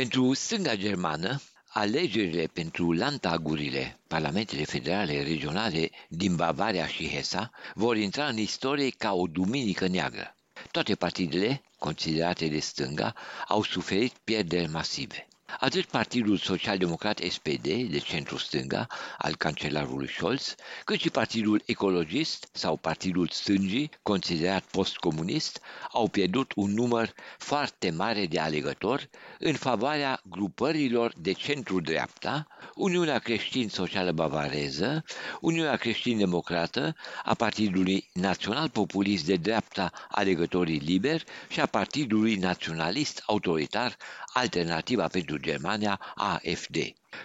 Pentru 0.00 0.32
stânga 0.32 0.74
germană, 0.76 1.40
alegerile 1.68 2.46
pentru 2.46 2.92
lantagurile, 2.92 4.00
parlamentele 4.06 4.64
federale 4.64 5.22
regionale 5.22 5.90
din 6.08 6.36
Bavaria 6.36 6.86
și 6.86 7.08
Hesa, 7.08 7.50
vor 7.74 7.96
intra 7.96 8.26
în 8.26 8.36
istorie 8.38 8.90
ca 8.90 9.12
o 9.12 9.26
duminică 9.26 9.86
neagră. 9.86 10.36
Toate 10.70 10.94
partidele, 10.94 11.62
considerate 11.78 12.48
de 12.48 12.58
stânga, 12.58 13.14
au 13.48 13.62
suferit 13.62 14.12
pierderi 14.24 14.70
masive. 14.70 15.28
Atât 15.60 15.84
Partidul 15.84 16.36
Social-Democrat 16.36 17.18
SPD, 17.28 17.62
de 17.90 17.98
centru-stânga, 17.98 18.86
al 19.18 19.36
cancelarului 19.36 20.08
Scholz, 20.08 20.54
cât 20.84 21.00
și 21.00 21.10
Partidul 21.10 21.62
Ecologist 21.64 22.48
sau 22.52 22.76
Partidul 22.76 23.28
Stângii, 23.32 23.90
considerat 24.02 24.64
postcomunist, 24.70 25.60
au 25.92 26.08
pierdut 26.08 26.52
un 26.56 26.70
număr 26.72 27.12
foarte 27.38 27.90
mare 27.90 28.26
de 28.26 28.38
alegători 28.38 29.10
în 29.38 29.54
favoarea 29.54 30.20
grupărilor 30.28 31.12
de 31.16 31.32
centru-dreapta, 31.32 32.46
Uniunea 32.74 33.18
Creștin-Socială 33.18 34.12
Bavareză, 34.12 35.04
Uniunea 35.40 35.76
Creștin-Democrată, 35.76 36.96
a 37.24 37.34
Partidului 37.34 38.08
Național 38.12 38.68
Populist 38.68 39.24
de 39.26 39.36
Dreapta 39.36 39.92
Alegătorii 40.08 40.78
Liberi 40.78 41.24
și 41.48 41.60
a 41.60 41.66
Partidului 41.66 42.34
Naționalist 42.34 43.22
Autoritar 43.26 43.96
Alternativa 44.32 45.06
pentru 45.06 45.38
Germania, 45.44 46.00
AFD. 46.14 46.76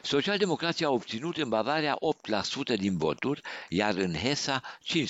Socialdemocrația 0.02 0.88
a 0.88 0.91
obținut 0.91 1.38
în 1.38 1.50
Bavaria 1.50 1.98
8% 2.73 2.78
din 2.78 2.98
voturi, 2.98 3.42
iar 3.70 3.95
în 3.95 4.14
Hesa 4.14 4.62
15%. 4.84 5.02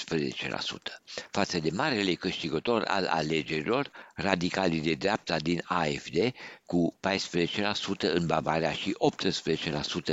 Față 1.32 1.59
de 1.59 1.70
marele 1.73 2.13
câștigător 2.13 2.84
al 2.88 3.05
alegerilor, 3.05 3.91
radicalii 4.16 4.82
de 4.82 4.94
dreapta 4.94 5.38
din 5.38 5.62
AFD, 5.66 6.34
cu 6.66 6.99
14% 7.08 8.13
în 8.13 8.26
Bavaria 8.26 8.72
și 8.72 8.95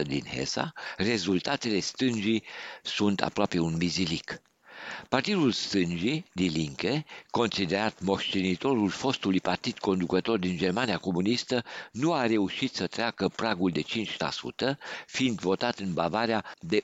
18% 0.00 0.02
din 0.02 0.24
Hesa, 0.24 0.72
rezultatele 0.96 1.80
stângii 1.80 2.44
sunt 2.82 3.20
aproape 3.22 3.58
un 3.58 3.76
mizilic. 3.76 4.40
Partidul 5.08 5.52
stângii, 5.52 6.24
Die 6.32 6.48
Linke, 6.48 7.04
considerat 7.30 8.00
moștenitorul 8.00 8.88
fostului 8.88 9.40
partid 9.40 9.78
conducător 9.78 10.38
din 10.38 10.56
Germania 10.56 10.98
comunistă, 10.98 11.64
nu 11.92 12.12
a 12.12 12.26
reușit 12.26 12.74
să 12.74 12.86
treacă 12.86 13.28
pragul 13.28 13.70
de 13.70 13.82
5%, 13.82 14.76
fiind 15.06 15.38
votat 15.38 15.78
în 15.78 15.92
Bavaria 15.92 16.44
de 16.60 16.82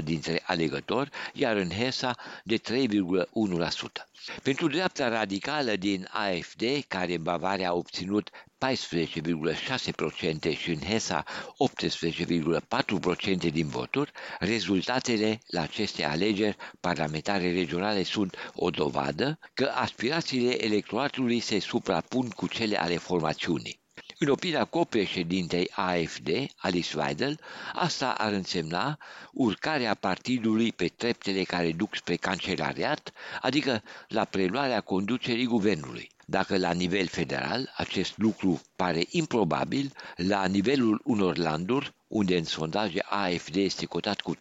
1,5% 0.00 0.04
dintre 0.04 0.42
alegători, 0.46 1.10
iar 1.32 1.56
în 1.56 1.70
Hesa 1.70 2.16
de 2.44 2.58
3,1%. 2.58 4.10
Pentru 4.42 4.68
dreapta 4.68 5.08
radicală 5.08 5.76
din 5.76 6.08
AFD, 6.10 6.62
care 6.88 7.14
în 7.14 7.22
Bavaria 7.22 7.68
a 7.68 7.72
obținut 7.74 8.30
14,6% 8.66 10.56
și 10.58 10.70
în 10.70 10.80
Hesa 10.80 11.24
18,4% 11.26 13.50
din 13.52 13.68
voturi, 13.68 14.12
rezultatele 14.38 15.38
la 15.46 15.60
aceste 15.62 16.04
alegeri 16.04 16.56
parlamentare 16.80 17.52
regionale 17.52 18.02
sunt 18.02 18.36
o 18.54 18.70
dovadă 18.70 19.38
că 19.54 19.72
aspirațiile 19.74 20.64
electoratului 20.64 21.40
se 21.40 21.58
suprapun 21.58 22.28
cu 22.28 22.46
cele 22.48 22.80
ale 22.80 22.96
formațiunii. 22.96 23.79
În 24.22 24.28
opinia 24.28 24.64
copreședintei 24.64 25.70
AFD, 25.74 26.28
Alice 26.56 26.98
Weidel, 26.98 27.40
asta 27.74 28.10
ar 28.10 28.32
însemna 28.32 28.98
urcarea 29.32 29.94
partidului 29.94 30.72
pe 30.72 30.86
treptele 30.88 31.42
care 31.42 31.72
duc 31.72 31.94
spre 31.96 32.16
cancelariat, 32.16 33.12
adică 33.40 33.82
la 34.08 34.24
preluarea 34.24 34.80
conducerii 34.80 35.46
guvernului. 35.46 36.10
Dacă 36.26 36.58
la 36.58 36.72
nivel 36.72 37.06
federal 37.06 37.72
acest 37.76 38.18
lucru 38.18 38.60
pare 38.76 39.04
improbabil, 39.10 39.92
la 40.16 40.46
nivelul 40.46 41.00
unor 41.04 41.36
landuri, 41.36 41.94
unde 42.08 42.36
în 42.36 42.44
sondaje 42.44 43.04
AFD 43.08 43.56
este 43.56 43.86
cotat 43.86 44.20
cu 44.20 44.36
30-35%, 44.36 44.38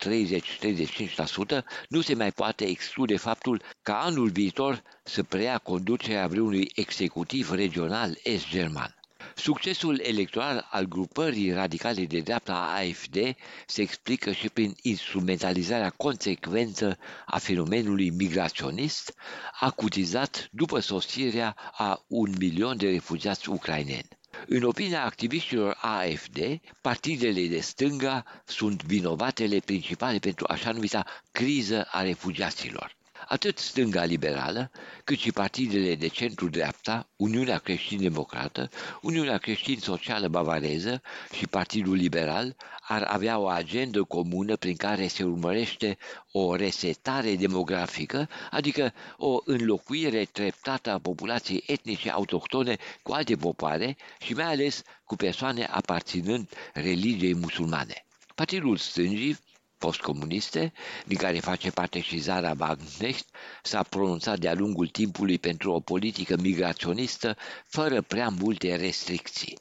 nu 1.90 2.02
se 2.02 2.14
mai 2.14 2.32
poate 2.32 2.66
exclude 2.66 3.18
faptul 3.18 3.62
ca 3.82 4.00
anul 4.02 4.30
viitor 4.30 4.84
să 5.04 5.24
preia 5.24 5.58
conducerea 5.58 6.28
vreunui 6.28 6.72
executiv 6.76 7.52
regional 7.52 8.18
est-german. 8.24 8.99
Succesul 9.40 10.00
electoral 10.04 10.68
al 10.72 10.86
grupării 10.86 11.52
radicale 11.54 12.06
de 12.06 12.20
dreapta 12.20 12.54
AFD 12.54 13.18
se 13.66 13.82
explică 13.82 14.32
și 14.32 14.50
prin 14.50 14.76
instrumentalizarea 14.82 15.90
consecventă 15.90 16.98
a 17.26 17.38
fenomenului 17.38 18.10
migraționist, 18.10 19.14
acutizat 19.60 20.48
după 20.52 20.80
sosirea 20.80 21.56
a 21.72 22.04
un 22.08 22.34
milion 22.40 22.78
de 22.78 22.90
refugiați 22.90 23.50
ucraineni. 23.50 24.08
În 24.48 24.64
opinia 24.64 25.04
activiștilor 25.06 25.78
AFD, 25.82 26.38
partidele 26.82 27.48
de 27.48 27.60
stânga 27.60 28.24
sunt 28.46 28.84
vinovatele 28.84 29.60
principale 29.60 30.18
pentru 30.20 30.46
așa 30.50 30.72
numita 30.72 31.06
criză 31.32 31.88
a 31.92 32.02
refugiaților. 32.02 32.98
Atât 33.30 33.58
stânga 33.58 34.04
liberală, 34.04 34.72
cât 35.04 35.18
și 35.18 35.32
partidele 35.32 35.96
de 35.96 36.08
centru-dreapta, 36.08 37.10
Uniunea 37.16 37.58
Creștin-Democrată, 37.58 38.70
Uniunea 39.02 39.38
Creștin-Socială 39.38 40.28
Bavareză 40.28 41.02
și 41.34 41.48
Partidul 41.48 41.96
Liberal 41.96 42.56
ar 42.88 43.04
avea 43.04 43.38
o 43.38 43.48
agendă 43.48 44.04
comună 44.04 44.56
prin 44.56 44.76
care 44.76 45.08
se 45.08 45.24
urmărește 45.24 45.98
o 46.32 46.56
resetare 46.56 47.36
demografică, 47.36 48.30
adică 48.52 48.94
o 49.18 49.40
înlocuire 49.46 50.26
treptată 50.26 50.92
a 50.92 51.00
populației 51.00 51.64
etnice 51.68 52.10
autohtone 52.10 52.78
cu 53.02 53.12
alte 53.12 53.36
popoare 53.36 53.98
și 54.20 54.34
mai 54.34 54.46
ales 54.46 54.82
cu 55.04 55.16
persoane 55.16 55.64
aparținând 55.64 56.50
religiei 56.74 57.36
musulmane. 57.36 58.06
Partidul 58.36 58.78
stângii 58.78 59.38
postcomuniste, 59.80 60.74
din 61.06 61.18
care 61.18 61.40
face 61.40 61.72
parte 61.72 62.02
și 62.02 62.18
Zara 62.18 62.54
Wagenknecht, 62.60 63.28
s-a 63.64 63.84
pronunțat 63.84 64.40
de-a 64.40 64.54
lungul 64.54 64.88
timpului 64.88 65.38
pentru 65.40 65.72
o 65.72 65.80
politică 65.80 66.36
migraționistă 66.42 67.38
fără 67.68 68.02
prea 68.02 68.30
multe 68.30 68.76
restricții. 68.76 69.58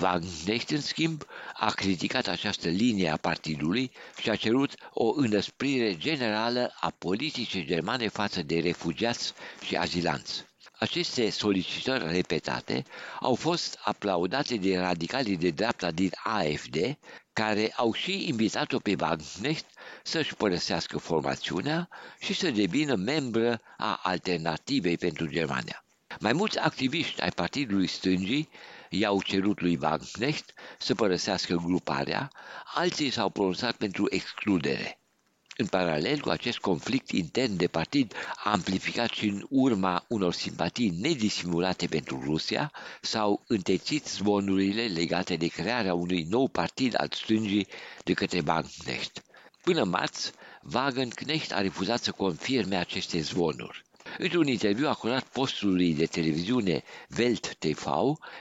Wagenknecht, 0.00 0.70
în 0.70 0.80
schimb, 0.80 1.22
a 1.54 1.70
criticat 1.70 2.26
această 2.26 2.68
linie 2.68 3.08
a 3.08 3.16
partidului 3.16 3.90
și 4.18 4.30
a 4.30 4.36
cerut 4.36 4.74
o 4.92 5.12
înăsprire 5.16 5.96
generală 5.96 6.72
a 6.80 6.90
politicii 6.98 7.64
germane 7.66 8.08
față 8.08 8.42
de 8.42 8.58
refugiați 8.60 9.32
și 9.66 9.76
azilanți. 9.76 10.44
Aceste 10.78 11.30
solicitări 11.30 12.12
repetate 12.12 12.84
au 13.20 13.34
fost 13.34 13.78
aplaudate 13.84 14.56
de 14.56 14.78
radicalii 14.78 15.36
de 15.36 15.50
dreapta 15.50 15.90
din 15.90 16.10
AFD, 16.22 16.98
care 17.32 17.72
au 17.76 17.92
și 17.92 18.28
invitat-o 18.28 18.78
pe 18.78 18.96
Wagenknecht 19.00 19.66
să-și 20.02 20.34
părăsească 20.34 20.98
formațiunea 20.98 21.88
și 22.20 22.34
să 22.34 22.50
devină 22.50 22.94
membră 22.94 23.60
a 23.76 24.00
Alternativei 24.02 24.96
pentru 24.96 25.26
Germania. 25.26 25.84
Mai 26.20 26.32
mulți 26.32 26.58
activiști 26.58 27.20
ai 27.20 27.30
Partidului 27.30 27.86
Stângii 27.86 28.48
i-au 28.90 29.22
cerut 29.22 29.60
lui 29.60 29.78
Wagenknecht 29.82 30.52
să 30.78 30.94
părăsească 30.94 31.54
gruparea, 31.54 32.30
alții 32.74 33.10
s-au 33.10 33.30
pronunțat 33.30 33.76
pentru 33.76 34.06
excludere. 34.10 34.98
În 35.56 35.66
paralel 35.66 36.20
cu 36.20 36.28
acest 36.28 36.58
conflict 36.58 37.10
intern 37.10 37.56
de 37.56 37.66
partid, 37.66 38.14
amplificat 38.44 39.10
și 39.10 39.26
în 39.28 39.46
urma 39.48 40.04
unor 40.08 40.32
simpatii 40.32 40.88
nedisimulate 41.00 41.86
pentru 41.86 42.22
Rusia, 42.24 42.72
s-au 43.00 43.44
întețit 43.46 44.06
zvonurile 44.06 44.86
legate 44.86 45.36
de 45.36 45.46
crearea 45.46 45.94
unui 45.94 46.26
nou 46.30 46.48
partid 46.48 46.94
al 47.00 47.08
stângii 47.10 47.66
de 48.04 48.12
către 48.12 48.42
Wagenknecht. 48.46 49.24
Până 49.62 49.84
marți, 49.84 50.32
Wagenknecht 50.72 51.52
a 51.52 51.60
refuzat 51.60 52.02
să 52.02 52.10
confirme 52.10 52.76
aceste 52.76 53.20
zvonuri. 53.20 53.84
Într-un 54.18 54.46
interviu 54.46 54.88
acurat 54.88 55.24
postului 55.24 55.94
de 55.94 56.06
televiziune 56.06 56.82
Welt 57.18 57.54
TV, 57.54 57.86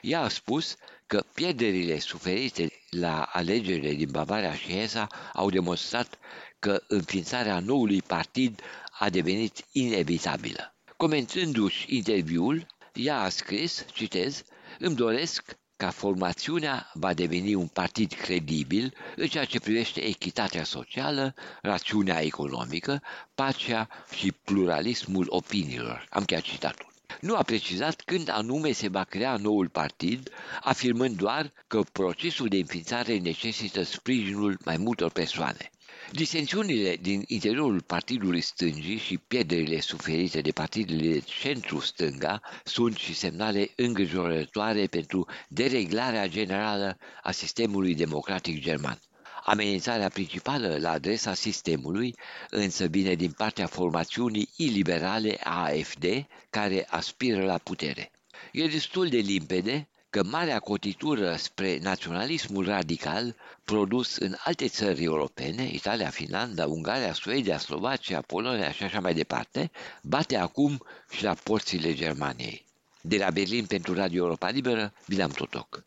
ea 0.01 0.21
a 0.21 0.27
spus 0.27 0.75
că 1.07 1.23
pierderile 1.33 1.99
suferite 1.99 2.67
la 2.89 3.21
alegerile 3.21 3.93
din 3.93 4.09
Bavaria 4.11 4.55
și 4.55 4.71
Hesa 4.79 5.07
au 5.33 5.49
demonstrat 5.49 6.19
că 6.59 6.83
înființarea 6.87 7.59
noului 7.59 8.01
partid 8.01 8.61
a 8.99 9.09
devenit 9.09 9.65
inevitabilă. 9.71 10.75
Comentându-și 10.97 11.95
interviul, 11.95 12.65
ea 12.93 13.19
a 13.21 13.29
scris, 13.29 13.85
citez, 13.93 14.43
îmi 14.79 14.95
doresc 14.95 15.57
ca 15.83 15.89
formațiunea 15.89 16.91
va 16.93 17.13
deveni 17.13 17.53
un 17.53 17.67
partid 17.67 18.13
credibil 18.13 18.93
în 19.15 19.27
ceea 19.27 19.45
ce 19.45 19.59
privește 19.59 20.01
echitatea 20.03 20.63
socială, 20.63 21.33
rațiunea 21.61 22.21
economică, 22.21 23.01
pacea 23.35 23.87
și 24.15 24.31
pluralismul 24.31 25.25
opiniilor. 25.29 26.05
Am 26.09 26.23
chiar 26.25 26.41
citatul. 26.41 26.91
Nu 27.19 27.35
a 27.35 27.41
precizat 27.41 28.01
când 28.01 28.29
anume 28.29 28.71
se 28.71 28.87
va 28.87 29.03
crea 29.03 29.35
noul 29.37 29.67
partid, 29.69 30.29
afirmând 30.61 31.17
doar 31.17 31.51
că 31.67 31.81
procesul 31.91 32.47
de 32.47 32.57
înființare 32.57 33.17
necesită 33.17 33.81
sprijinul 33.83 34.57
mai 34.65 34.77
multor 34.77 35.11
persoane. 35.11 35.71
Disensiunile 36.11 36.95
din 36.95 37.23
interiorul 37.27 37.81
partidului 37.81 38.41
stângii 38.41 38.97
și 38.97 39.17
pierderile 39.17 39.79
suferite 39.79 40.41
de 40.41 40.51
partidele 40.51 41.19
centru-stânga 41.19 42.41
sunt 42.63 42.97
și 42.97 43.13
semnale 43.13 43.69
îngrijorătoare 43.75 44.87
pentru 44.87 45.27
dereglarea 45.47 46.27
generală 46.27 46.97
a 47.23 47.31
sistemului 47.31 47.95
democratic 47.95 48.61
german. 48.61 48.99
Amenințarea 49.45 50.09
principală 50.09 50.77
la 50.79 50.91
adresa 50.91 51.33
sistemului 51.33 52.15
însă 52.49 52.85
vine 52.85 53.13
din 53.13 53.31
partea 53.31 53.67
formațiunii 53.67 54.49
iliberale 54.55 55.37
AFD, 55.43 56.05
care 56.49 56.85
aspiră 56.89 57.43
la 57.43 57.57
putere. 57.57 58.11
E 58.51 58.67
destul 58.67 59.09
de 59.09 59.17
limpede 59.17 59.89
că 60.13 60.23
marea 60.23 60.59
cotitură 60.59 61.35
spre 61.35 61.79
naționalismul 61.81 62.65
radical 62.65 63.35
produs 63.63 64.15
în 64.15 64.35
alte 64.43 64.67
țări 64.67 65.03
europene, 65.03 65.69
Italia, 65.71 66.09
Finlanda, 66.09 66.65
Ungaria, 66.65 67.13
Suedia, 67.13 67.57
Slovacia, 67.57 68.21
Polonia 68.21 68.71
și 68.71 68.83
așa 68.83 68.99
mai 68.99 69.13
departe, 69.13 69.71
bate 70.01 70.37
acum 70.37 70.85
și 71.09 71.23
la 71.23 71.33
porțile 71.43 71.93
Germaniei. 71.93 72.65
De 73.01 73.17
la 73.17 73.29
Berlin 73.29 73.65
pentru 73.65 73.93
Radio 73.93 74.23
Europa 74.23 74.49
Liberă, 74.49 74.93
Bilam 75.07 75.29
Totoc. 75.29 75.83